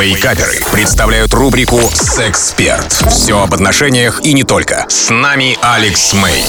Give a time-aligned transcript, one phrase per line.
[0.00, 2.92] Вейкаперы представляют рубрику «Сексперт».
[3.10, 4.86] Все об отношениях и не только.
[4.88, 6.44] С нами Алекс Мэй.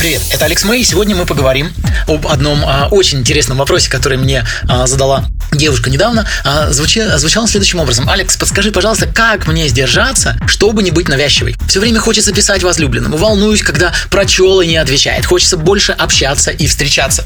[0.00, 0.82] Привет, это Алекс Мэй.
[0.82, 1.72] Сегодня мы поговорим
[2.08, 6.26] об одном а, очень интересном вопросе, который мне а, задала девушка недавно.
[6.44, 8.08] А, звучи, звучал следующим образом.
[8.08, 11.56] Алекс, подскажи, пожалуйста, как мне сдержаться, чтобы не быть навязчивой?
[11.68, 13.16] Все время хочется писать возлюбленному.
[13.16, 15.26] Волнуюсь, когда прочел и не отвечает.
[15.26, 17.24] Хочется больше общаться и встречаться.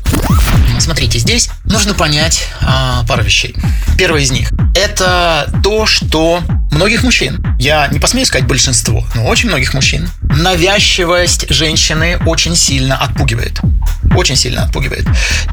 [0.79, 3.57] Смотрите, здесь нужно понять а, пару вещей.
[3.99, 6.41] Первое из них– это то, что
[6.71, 12.97] многих мужчин, я не посмею сказать большинство, но очень многих мужчин, навязчивость женщины очень сильно
[12.97, 13.61] отпугивает.
[14.15, 15.07] Очень сильно отпугивает.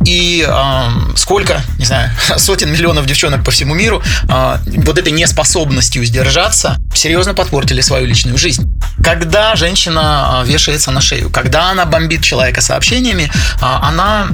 [0.05, 0.83] И э,
[1.15, 7.33] сколько, не знаю, сотен миллионов девчонок по всему миру э, вот этой неспособностью сдержаться серьезно
[7.33, 8.69] подпортили свою личную жизнь.
[9.03, 13.31] Когда женщина вешается на шею, когда она бомбит человека сообщениями,
[13.61, 14.27] она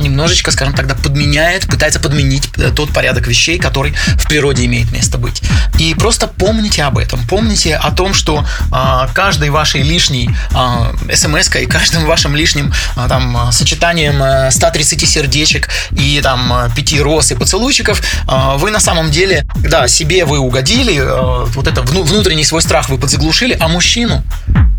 [0.00, 5.18] немножечко, скажем тогда, подменяет, пытается подменить э, тот порядок вещей, который в природе имеет место
[5.18, 5.42] быть.
[6.00, 7.20] Просто помните об этом.
[7.26, 13.06] Помните о том, что а, каждой вашей лишней а, смс и каждым вашим лишним а,
[13.06, 19.10] там, сочетанием 130 э, сердечек и там 5 роз и поцелуйчиков а, вы на самом
[19.10, 24.24] деле, да, себе вы угодили, а, вот это внутренний свой страх вы подзаглушили, а мужчину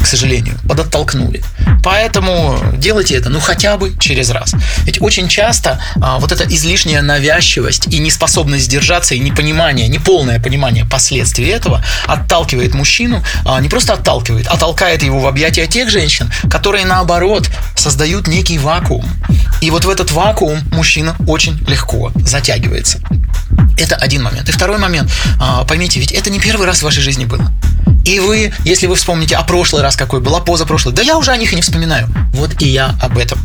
[0.01, 1.43] к сожалению, подоттолкнули.
[1.83, 4.53] Поэтому делайте это, ну, хотя бы через раз.
[4.83, 10.85] Ведь очень часто а, вот эта излишняя навязчивость и неспособность сдержаться, и непонимание, неполное понимание
[10.85, 16.31] последствий этого отталкивает мужчину, а, не просто отталкивает, а толкает его в объятия тех женщин,
[16.49, 19.05] которые, наоборот, создают некий вакуум.
[19.61, 22.99] И вот в этот вакуум мужчина очень легко затягивается.
[23.77, 24.49] Это один момент.
[24.49, 25.11] И второй момент.
[25.39, 27.51] А, поймите, ведь это не первый раз в вашей жизни было.
[28.05, 31.31] И вы, если вы вспомните, а прошлый раз какой был, а позапрошлый, да я уже
[31.31, 32.07] о них и не вспоминаю.
[32.33, 33.39] Вот и я об этом.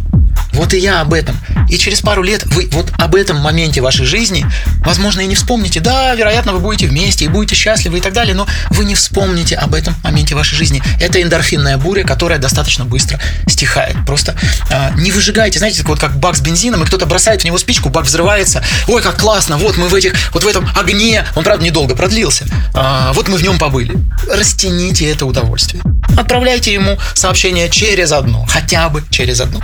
[0.53, 1.37] Вот и я об этом.
[1.69, 4.47] И через пару лет вы вот об этом моменте вашей жизни,
[4.81, 5.81] возможно, и не вспомните.
[5.81, 9.57] Да, вероятно, вы будете вместе и будете счастливы и так далее, но вы не вспомните
[9.57, 10.83] об этом моменте вашей жизни.
[11.01, 13.97] Это эндорфинная буря, которая достаточно быстро стихает.
[14.07, 14.37] Просто
[14.71, 17.89] э, не выжигайте, знаете, вот как бак с бензином, и кто-то бросает в него спичку,
[17.89, 18.63] бак взрывается.
[18.89, 22.47] Ой, как классно, вот мы в этих, вот в этом огне, он, правда, недолго продлился.
[22.75, 23.97] Э, вот мы в нем побыли.
[24.31, 25.83] Растяните это удовольствие.
[26.17, 29.61] Отправляйте ему сообщение через одно, хотя бы через одно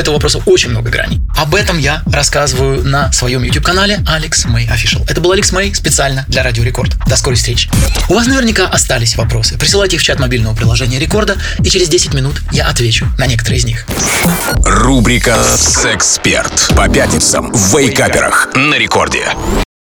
[0.00, 1.20] этого вопроса очень много граней.
[1.36, 5.04] Об этом я рассказываю на своем YouTube-канале Алекс Мэй Official.
[5.08, 6.96] Это был Алекс Мэй специально для Радио Рекорд.
[7.06, 7.70] До скорой встречи.
[8.08, 9.58] У вас наверняка остались вопросы.
[9.58, 13.60] Присылайте их в чат мобильного приложения Рекорда, и через 10 минут я отвечу на некоторые
[13.60, 13.86] из них.
[14.64, 19.28] Рубрика «Сексперт» по пятницам в Вейкаперах на Рекорде.